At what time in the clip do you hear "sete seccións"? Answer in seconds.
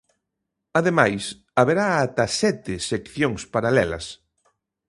2.41-3.41